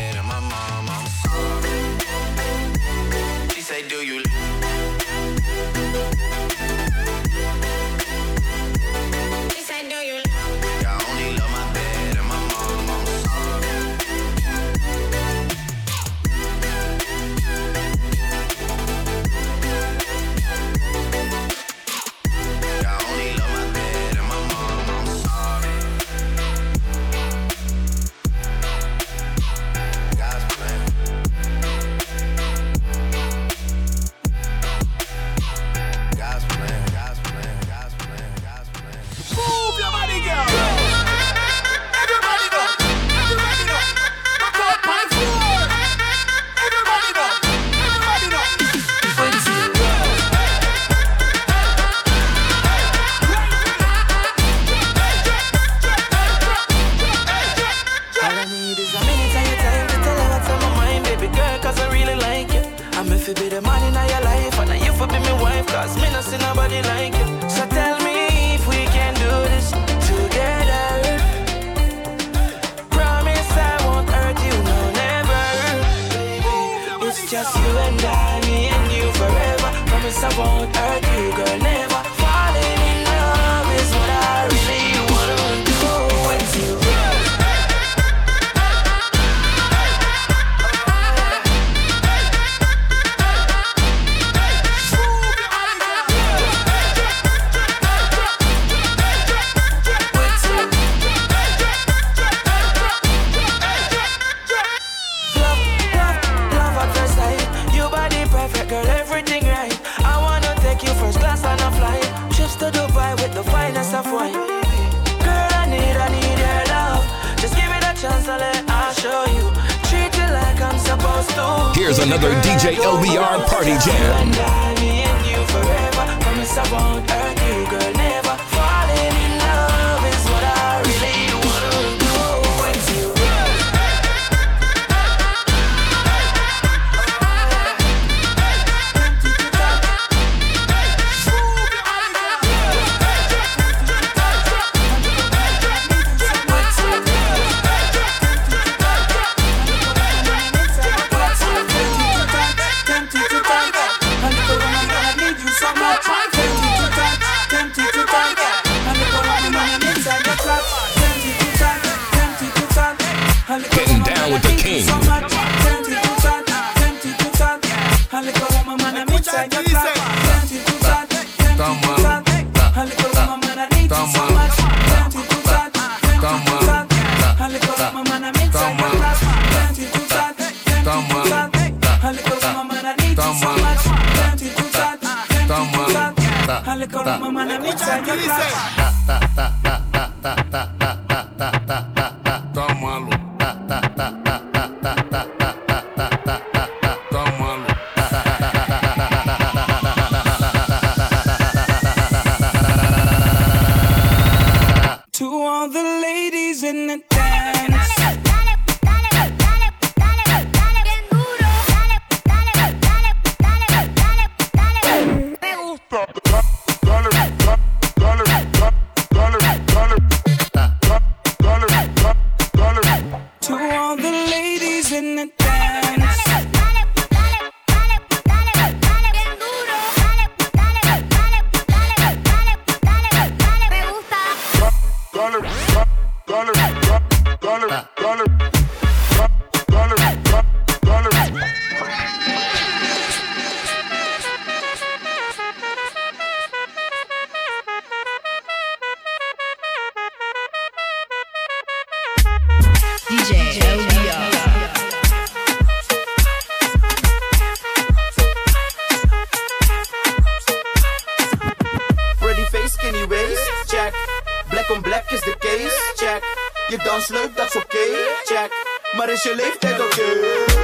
is 267.11 267.17
leuk, 267.17 267.37
dat 267.37 267.48
is 267.48 267.57
oké, 267.57 267.77
okay. 267.77 268.07
check. 268.25 268.50
Maar 268.96 269.09
is 269.09 269.23
je 269.23 269.35
leeftijd 269.35 269.81
oké? 269.81 269.85
Okay? 269.85 270.56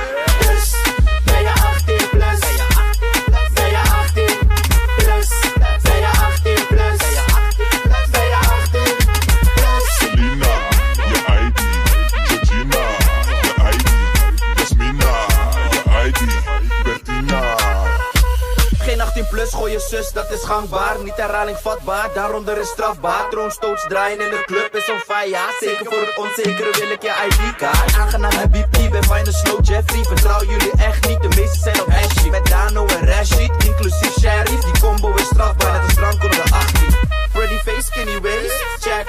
Niet 20.53 21.17
herhaling 21.17 21.57
vatbaar, 21.57 22.11
daaronder 22.15 22.59
is 22.59 22.69
strafbaar. 22.69 23.29
Troonstoots 23.31 23.87
draaien 23.89 24.21
in 24.21 24.31
de 24.31 24.43
club 24.47 24.75
is 24.75 24.91
on 24.91 24.99
fire. 24.99 25.57
Zeker 25.61 25.87
voor 25.87 26.01
het 26.01 26.19
onzekere 26.19 26.79
wil 26.79 26.91
ik 26.91 27.03
je 27.03 27.13
ID-kaart. 27.29 27.97
Aangenaam 27.99 28.33
Habibi, 28.33 28.89
ben 28.89 29.05
fijn 29.05 29.25
de 29.25 29.33
slow 29.33 29.67
Jeffrey. 29.67 30.05
Vertrouw 30.05 30.45
jullie 30.45 30.73
echt 30.77 31.09
niet, 31.09 31.23
de 31.23 31.29
meeste 31.29 31.59
zijn 31.59 31.81
op 31.81 31.89
Ashley. 31.89 32.31
Met 32.31 32.47
Dano 32.47 32.87
en 32.87 33.07
Rashid, 33.07 33.65
inclusief 33.65 34.19
Sheriff. 34.21 34.65
Die 34.65 34.81
combo 34.81 35.15
is 35.15 35.25
strafbaar, 35.25 35.73
net 35.73 35.83
als 35.83 35.95
drank 35.95 36.23
onder 36.23 36.45
de 36.45 36.55
18. 36.55 36.95
Pretty 37.33 37.57
face, 37.57 37.83
skinny 37.83 38.21
waist, 38.21 38.65
check. 38.81 39.07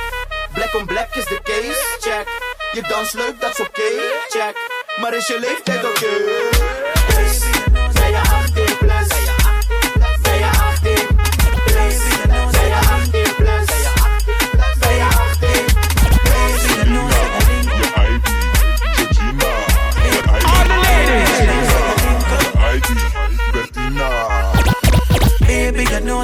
Black 0.53 0.73
on 0.73 0.85
black 0.85 1.15
is 1.15 1.25
de 1.25 1.39
case, 1.43 1.83
check. 1.99 2.27
Je 2.71 2.81
dans 2.81 3.11
leuk, 3.11 3.41
dat 3.41 3.49
is 3.49 3.59
oké, 3.59 3.89
check. 4.29 4.55
Maar 5.01 5.13
is 5.13 5.27
je 5.27 5.39
leeftijd 5.39 5.85
oké? 5.85 6.11
Baby, 7.07 7.42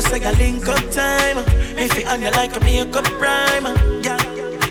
know, 0.02 0.10
say 0.10 0.24
a 0.24 0.32
link 0.34 0.68
up 0.68 0.92
time. 0.92 1.38
If 1.78 1.98
you 1.98 2.06
on 2.08 2.22
you 2.22 2.32
like 2.32 2.56
a 2.56 2.60
makeup 2.60 3.06
primer, 3.06 3.76
yeah. 4.02 4.18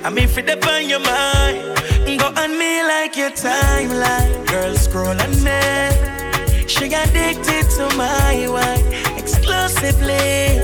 I'm 0.05 0.16
if 0.18 0.37
it 0.39 0.66
on 0.66 0.89
your 0.89 1.01
mind. 1.01 2.18
Go 2.18 2.26
on 2.26 2.59
me 2.59 2.83
like 2.83 3.16
your 3.16 3.31
timeline. 3.31 4.47
Girl, 4.47 4.74
scroll 4.74 5.09
on 5.09 5.31
me. 5.45 6.66
She 6.66 6.87
addicted 6.87 7.66
to 7.76 7.97
my 7.97 8.47
wine 8.49 9.18
exclusively. 9.18 10.59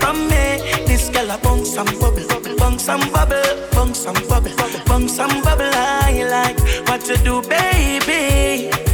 From 0.00 0.28
me, 0.28 0.46
this 0.86 1.08
girl 1.10 1.30
a 1.30 1.38
bounce 1.38 1.74
some 1.74 1.86
bubble, 1.98 2.26
bounce 2.58 2.84
some 2.84 3.00
bubble, 3.12 3.42
bounce 3.72 3.98
some 3.98 4.28
bubble, 4.28 4.52
bounce 4.86 5.14
some 5.14 5.42
bubble. 5.42 5.70
I 5.72 6.26
like 6.30 6.88
what 6.88 7.06
you 7.08 7.16
do, 7.18 7.42
baby. 7.48 8.85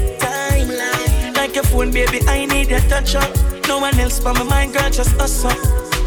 Like 1.53 1.65
your 1.65 1.71
phone, 1.71 1.91
baby. 1.91 2.19
I 2.29 2.47
need 2.47 2.71
your 2.71 2.81
touch 2.89 3.15
up. 3.15 3.31
No 3.69 3.79
one 3.79 4.01
else 4.01 4.19
but 4.19 4.39
my 4.39 4.43
mind, 4.43 4.73
girl, 4.73 4.89
just 4.89 5.21
us 5.21 5.45
up. 5.45 5.59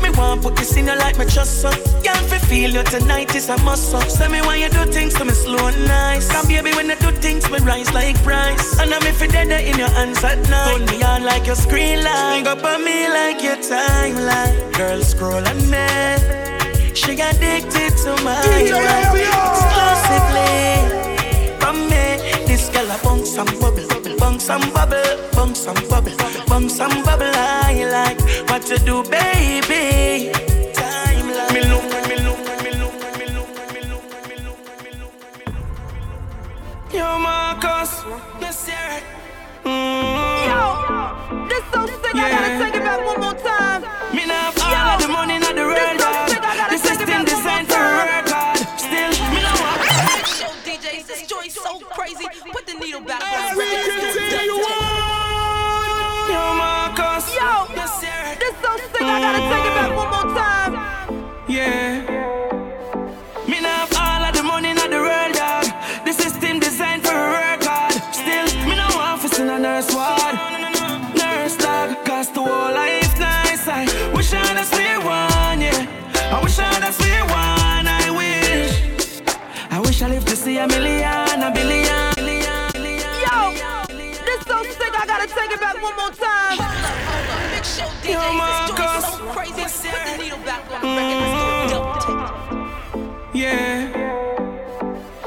Me 0.01 0.09
want 0.17 0.41
put 0.41 0.55
this 0.55 0.75
in 0.75 0.87
you 0.87 0.97
like 0.97 1.19
my 1.19 1.25
trust 1.25 1.63
up. 1.63 1.75
Girl, 2.03 2.15
fi 2.29 2.39
feel 2.39 2.71
you 2.71 2.81
tonight 2.81 3.35
is 3.35 3.47
a 3.49 3.57
must 3.61 3.93
up. 3.93 4.07
Tell 4.07 4.31
me 4.31 4.41
why 4.41 4.55
you 4.55 4.69
do 4.69 4.85
things 4.85 5.13
to 5.13 5.23
me 5.23 5.33
slow 5.33 5.67
and 5.67 5.85
nice. 5.85 6.31
Come 6.31 6.47
baby, 6.47 6.71
when 6.73 6.89
you 6.89 6.95
do 6.95 7.11
things, 7.11 7.47
me 7.51 7.59
rise 7.59 7.93
like 7.93 8.17
price. 8.23 8.79
And 8.79 8.91
I'm 8.91 9.03
if 9.03 9.21
you 9.21 9.27
dead 9.27 9.51
in 9.51 9.77
your 9.77 9.89
hands 9.89 10.23
at 10.23 10.39
night. 10.49 10.77
Turn 10.77 10.85
me 10.87 11.03
on 11.03 11.23
like 11.23 11.45
your 11.45 11.57
screen 11.57 12.03
light. 12.03 12.41
Go 12.43 12.53
on 12.67 12.83
me 12.83 13.07
like 13.07 13.43
your 13.43 13.57
timeline. 13.57 14.73
Girl, 14.73 15.03
scroll 15.03 15.47
on 15.47 15.57
me. 15.69 16.95
She 16.95 17.13
got 17.13 17.35
addicted 17.35 17.95
to 18.01 18.15
my 18.23 18.41
life 18.41 19.13
exclusively. 19.13 20.84
From 23.01 23.19
me, 23.19 23.23
this 23.25 23.25
bounce 23.25 23.29
some 23.29 23.47
bubble, 23.59 24.17
bounce 24.17 24.43
some 24.45 24.61
bubble, 24.73 25.03
bounce 25.33 25.59
some 25.59 25.75
bubble, 25.89 26.15
bounce 26.47 26.75
some 26.75 27.03
bubble. 27.03 27.31
I 27.33 27.83
like 27.91 28.19
what 28.49 28.69
you 28.69 28.77
do, 28.77 29.03
baby. 29.03 30.31
Timeline. 30.73 31.53
Me 31.53 31.61
look, 31.69 31.83
me 31.83 32.15
look, 32.23 32.39
me 32.63 32.71
look, 32.71 32.93
me 33.19 33.25
look, 33.33 33.47
me 33.73 33.81
look, 33.83 34.03
me 34.31 34.39
look, 34.45 34.59
me 34.83 34.91
look. 34.99 35.13
Yo, 36.93 37.19
Marcus, 37.19 37.91
yes 38.39 38.57
sir. 38.65 39.01
Yo, 39.65 40.59
this 41.49 41.63
so 41.73 41.85
sick. 41.85 42.15
I 42.15 42.17
gotta 42.31 42.49
take 42.63 42.75
it 42.75 42.83
back 42.83 42.99
one 43.05 43.19
more 43.19 43.33
time. 43.33 43.81
Me 44.15 44.23
now 44.25 44.51
have 44.51 44.57
all 44.61 44.95
of 44.95 45.01
the 45.01 45.07
money 45.09 45.35
in 45.35 45.41
the 45.41 45.63
world, 45.63 46.01
Put 52.95 53.07
the 53.07 53.13
needle 53.13 53.19
back 53.19 53.23
Hey, 53.23 53.51
on 53.51 53.57
we 53.57 53.63
continue 53.65 54.55
Yo, 56.31 56.41
Marcus. 56.55 57.35
Yo, 57.35 57.67
this 57.75 57.91
so 58.61 58.77
sick. 58.77 59.01
I 59.01 59.19
gotta 59.19 59.41
take 59.51 59.65
it 59.65 59.73
back 59.75 59.91
one 59.95 60.09
more 60.09 60.29
time. 60.35 60.73
Yeah. 61.47 62.24
Gotta 85.27 85.41
take 85.41 85.51
it 85.51 85.59
back 85.59 85.81
one 85.81 85.95
more 85.95 86.11
time. 86.11 86.57
Big 87.51 87.65
show 87.65 87.85
Yo, 88.03 88.19
DJs, 88.19 88.25
this 88.25 88.37
Marcus. 88.37 88.77
joint 88.77 89.03
so 89.03 89.25
crazy. 89.33 89.63
Put 89.89 90.03
the 90.05 90.17
needle 90.23 90.39
back 90.39 90.63
on 90.71 90.81
the 90.81 90.87
record. 90.87 91.19
Let's 91.21 91.35
do 91.35 91.45
a 91.45 91.55
mm. 91.55 91.69
double 91.69 91.97
take. 92.05 92.21
Yeah. 93.33 93.75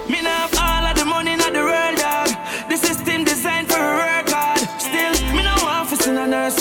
Me 0.09 0.19
now 0.23 0.47
have 0.47 0.55
all 0.59 0.85
of 0.91 0.95
the 0.99 1.05
money 1.05 1.33
in 1.33 1.39
the 1.39 1.65
world, 1.71 1.97
dog. 1.99 2.29
The 2.69 2.77
system 2.77 3.25
designed 3.25 3.69
for 3.69 3.79
work 3.79 4.29
hard. 4.29 4.59
Still, 4.81 5.15
me 5.35 5.43
no 5.43 5.55
office 5.67 6.07
in 6.07 6.17
a 6.17 6.27
nurse 6.27 6.57
ward. 6.57 6.58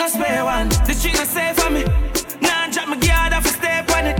No 0.00 0.08
spare 0.08 0.44
one. 0.44 0.68
The 0.88 0.94
street 0.94 1.20
is 1.20 1.28
safe 1.28 1.56
for 1.60 1.70
me. 1.70 1.84
Now 2.40 2.70
drop 2.72 2.88
my 2.88 2.96
guard 2.96 3.34
off 3.34 3.44
a 3.44 3.48
step 3.48 3.90
on 3.96 4.06
it. 4.06 4.16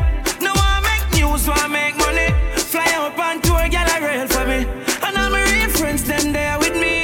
No 0.46 0.52
one 0.52 0.82
make 0.88 1.04
news, 1.16 1.48
one 1.48 1.72
make 1.72 1.96
money. 1.96 2.28
Fly 2.70 2.90
up 2.98 3.18
on 3.18 3.40
tour, 3.40 3.66
girl, 3.74 3.88
I 3.94 3.98
rail 4.08 4.26
for 4.28 4.44
me. 4.52 4.60
And 5.06 5.16
all 5.16 5.30
my 5.30 5.42
real 5.52 5.70
friends, 5.70 6.04
them 6.04 6.32
there 6.32 6.58
with 6.58 6.74
me. 6.74 6.96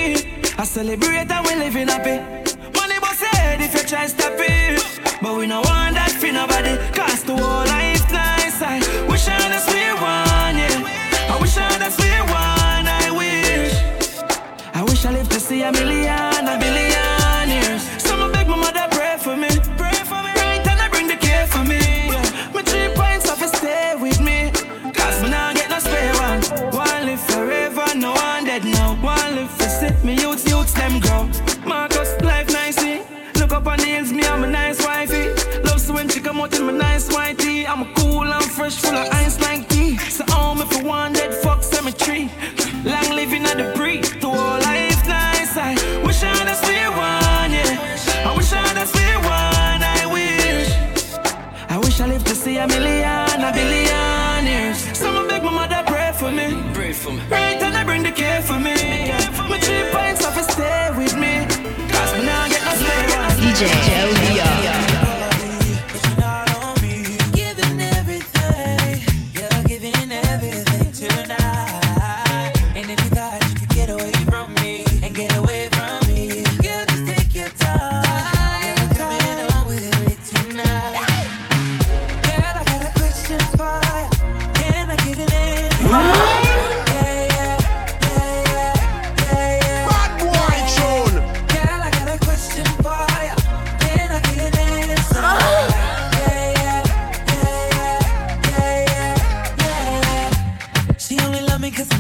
I 0.59 0.65
celebrate 0.65 1.06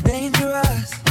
dangerous. 0.03 1.06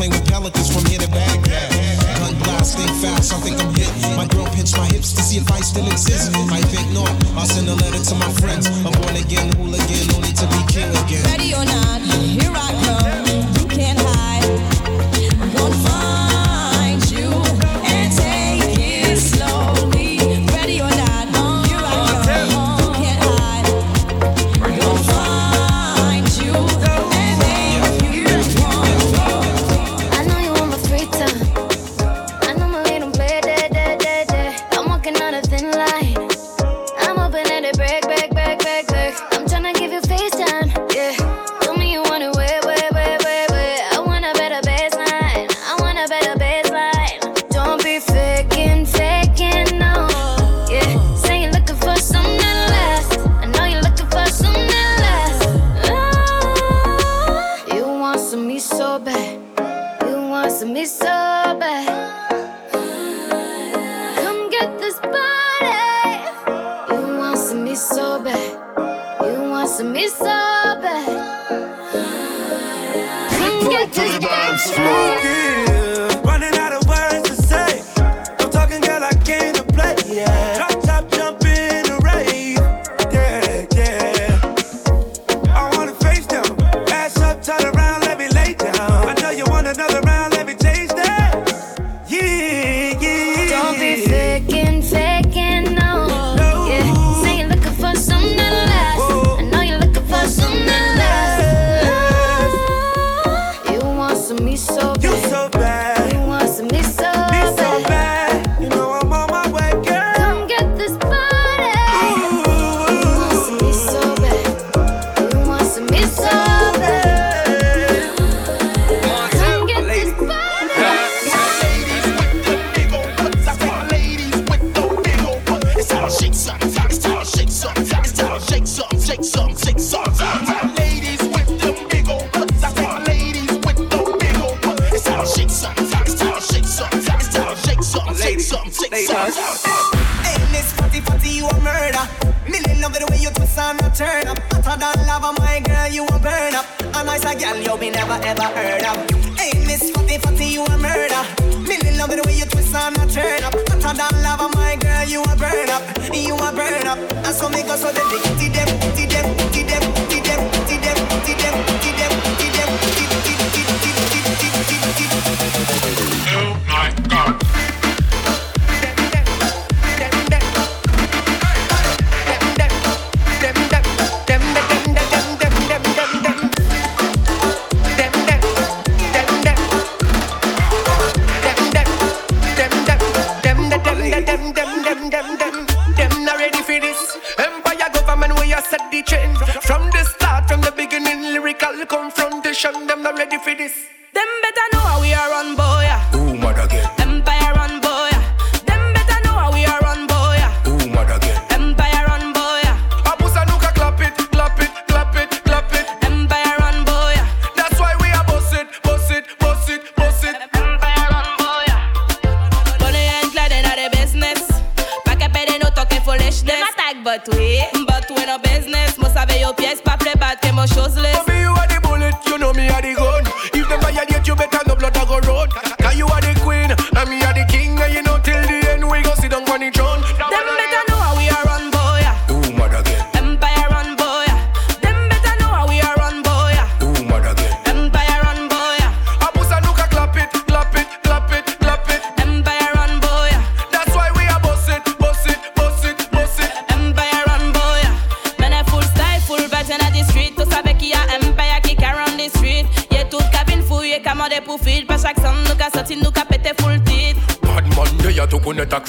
Playing 0.00 0.12
with 0.12 0.30
pelicans 0.30 0.72
from 0.72 0.86
here 0.86 0.98
to 0.98 1.10
Baghdad. 1.10 1.68
Gun 2.20 2.34
blast, 2.38 2.78
think 2.78 2.88
fast, 3.04 3.34
I 3.34 3.36
think 3.40 3.60
I'm 3.60 3.74
hit. 3.74 3.92
My 4.16 4.26
girl 4.26 4.46
pinched 4.46 4.74
my 4.78 4.86
hips 4.86 5.12
to 5.12 5.20
see 5.20 5.36
if 5.36 5.52
I 5.52 5.60
still 5.60 5.84
exist. 5.88 6.34
I 6.34 6.62
think 6.72 6.90
not. 6.94 7.10
I'll 7.36 7.44
send 7.44 7.68
a 7.68 7.74
letter 7.74 8.02
to 8.02 8.14
my 8.14 8.32
friends. 8.40 8.66
I'm 8.66 8.92
born 9.02 9.16
again 9.16 9.52
hooligan, 9.56 10.14
only 10.16 10.32
to 10.32 10.46
be 10.48 10.72
king 10.72 10.88
again. 11.04 11.24
Ready 11.26 11.52
or 11.52 11.66
not? 11.66 11.79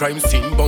Crime 0.01 0.19
scene 0.19 0.60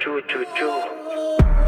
Choo 0.00 0.18
choo 0.28 0.44
choo 0.56 1.59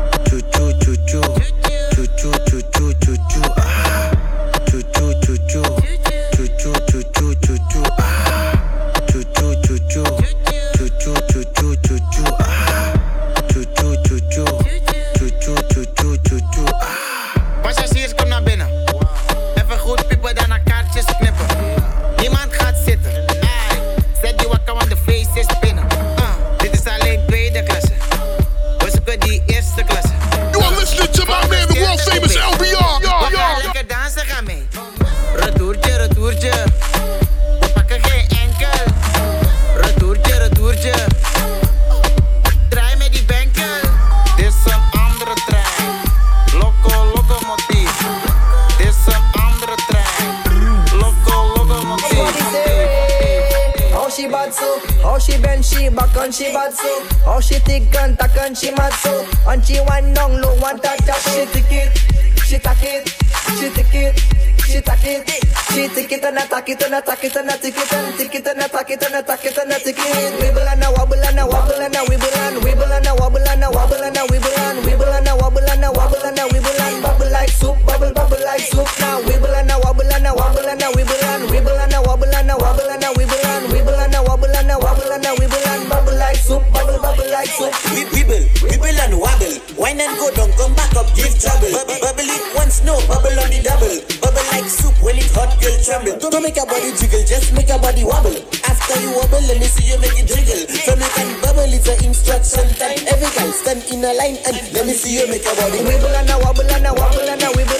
taquita 66.63 66.89
na 66.89 67.03
taquita 67.03 67.43
na 67.43 67.59
tiquita, 67.59 67.99
tiquita 68.17 68.55
na 68.55 68.69
in 104.03 104.11
a 104.11 104.15
line 104.15 104.37
and 104.47 104.73
let 104.73 104.87
me 104.87 104.93
see 104.93 105.15
you 105.15 105.27
make 105.29 105.43
a 105.43 105.55
body. 105.55 105.79
Wibble 105.79 106.15
and 106.19 106.31
a 106.31 106.39
wobble 106.39 106.63
and 106.63 106.87
a 106.87 106.93
wobble 106.95 107.29
and 107.29 107.43
a 107.43 107.47
wibble. 107.47 107.72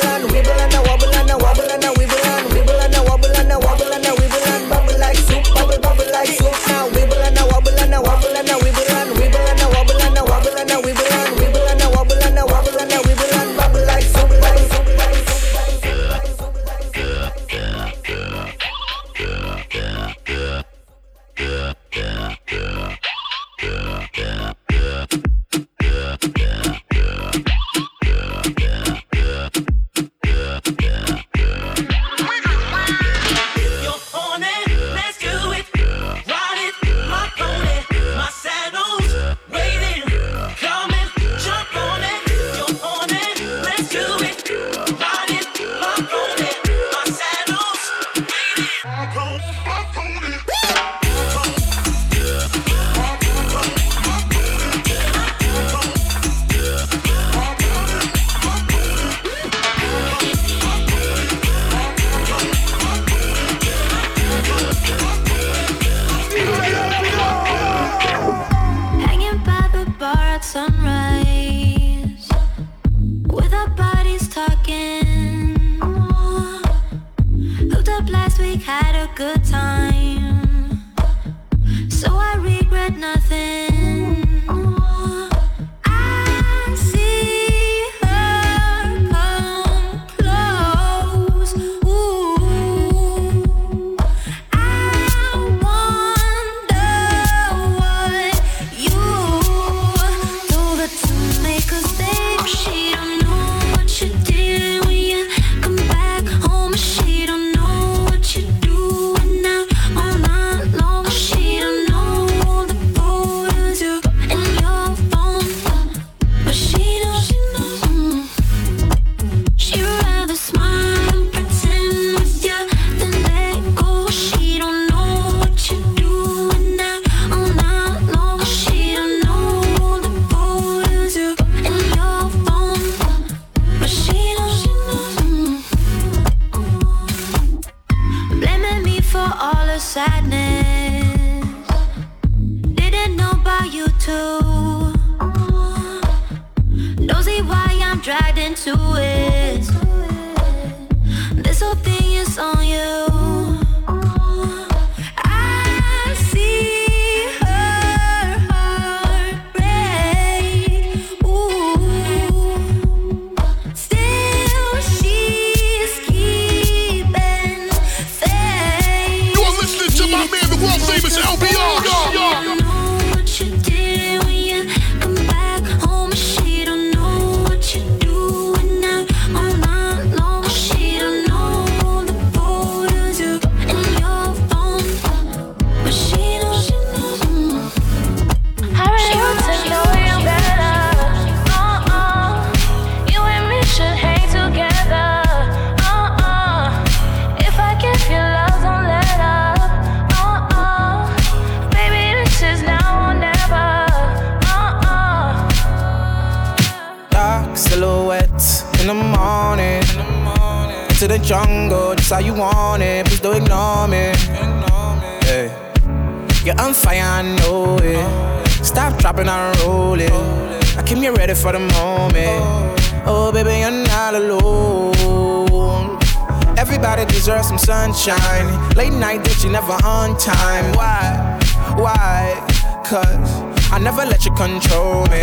Cause 232.85 233.43
I 233.73 233.79
never 233.79 234.05
let 234.05 234.25
you 234.25 234.33
control 234.35 235.07
me. 235.07 235.23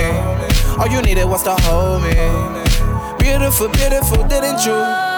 All 0.78 0.88
you 0.88 1.02
needed 1.02 1.26
was 1.26 1.44
to 1.44 1.52
hold 1.52 2.04
me. 2.04 2.16
Beautiful, 3.20 3.70
beautiful, 3.70 4.28
didn't 4.28 4.66
you? 4.66 5.09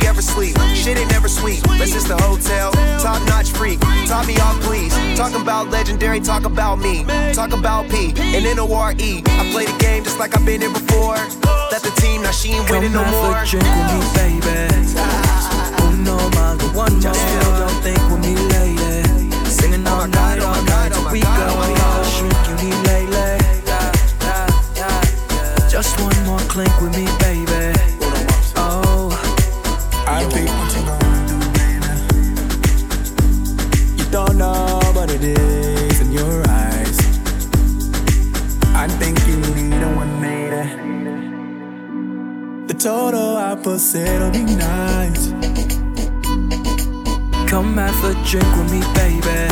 Hardly 0.00 0.08
ever 0.08 0.22
sleep. 0.22 0.56
Shit 0.74 0.98
ain't 0.98 1.10
never 1.10 1.28
sweet. 1.28 1.62
This 1.78 1.94
is 1.94 2.06
the 2.06 2.16
hotel, 2.16 2.72
top 3.00 3.22
notch 3.28 3.50
freak. 3.50 3.80
Top 4.06 4.26
me 4.26 4.36
off, 4.38 4.60
please. 4.62 4.94
Talking 5.16 5.40
about 5.40 5.70
legendary, 5.70 6.20
talk 6.20 6.44
about 6.44 6.78
me. 6.78 7.04
Talk 7.32 7.52
about 7.52 7.88
P 7.90 8.12
and 8.16 8.46
N-O-R-E. 8.46 9.22
I 9.26 9.50
play 9.52 9.66
the 9.66 9.78
game 9.78 10.04
just 10.04 10.18
like 10.18 10.36
I've 10.36 10.44
been 10.44 10.60
here 10.60 10.72
before. 10.72 11.16
Let 11.70 11.82
the 11.82 11.92
team, 12.00 12.22
now 12.22 12.30
she 12.30 12.52
ain't 12.52 12.70
winning 12.70 12.92
no 12.92 13.04
more. 13.04 13.44
drink 13.44 13.64
with 13.64 13.88
me, 13.92 14.00
baby. 14.14 14.70
Uno 15.84 16.18
más, 16.36 16.58
the 16.58 16.70
one 16.74 17.00
Just 17.00 17.20
don't 17.40 17.82
think 17.82 18.00
with 18.10 18.20
me, 18.20 18.34
lady. 18.54 19.30
Singing 19.46 19.86
all 19.86 20.06
night, 20.06 20.40
all 20.40 20.62
night 20.64 20.92
till 20.92 21.10
we 21.12 21.20
go. 21.20 22.02
Shrink, 22.04 22.34
you 22.48 22.54
need 22.64 22.86
lay. 22.86 23.00
Just 25.68 26.00
one 26.00 26.26
more 26.26 26.40
clink 26.50 26.80
with 26.80 26.94
me, 26.96 27.06
baby. 27.20 27.79
Think 30.28 30.48
what 30.50 30.70
you 30.76 30.82
gonna 30.84 31.26
do, 31.30 31.38
baby. 31.56 31.92
You 33.96 34.06
don't 34.10 34.36
know 34.36 34.80
what 34.94 35.10
it 35.10 35.22
is 35.24 36.00
in 36.00 36.12
your 36.12 36.42
eyes. 36.48 36.98
I 38.74 38.86
think 39.00 39.18
you 39.26 39.36
need 39.54 39.82
a 39.82 39.88
one 39.96 40.20
made 40.20 40.52
The 42.68 42.74
total 42.74 43.36
opposite 43.36 44.20
will 44.20 44.30
be 44.30 44.44
nice. 44.44 45.32
Come 47.50 47.76
have 47.78 48.04
a 48.04 48.12
drink 48.28 48.50
with 48.56 48.70
me, 48.70 48.80
baby. 48.94 49.48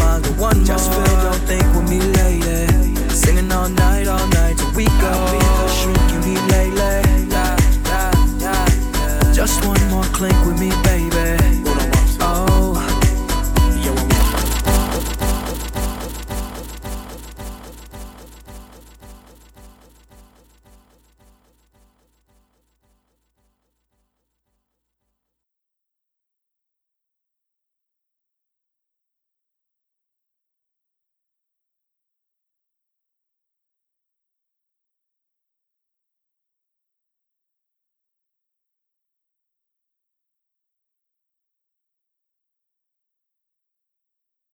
Más, 0.00 0.22
the 0.22 0.32
one 0.38 0.64
Just 0.64 0.90
feel, 0.92 1.04
don't 1.04 1.42
think 1.46 1.64
with 1.74 1.88
me, 1.88 2.00
lady. 2.00 2.96
Singing 3.10 3.52
all 3.52 3.68
night, 3.68 4.08
all 4.08 4.26
night 4.28 4.56
till 4.58 4.72
we 4.72 4.86
go. 4.86 5.43
Just 9.54 9.68
one 9.68 9.88
more 9.88 10.02
clink 10.06 10.34
with 10.44 10.58
me, 10.58 10.70
baby. 10.82 11.73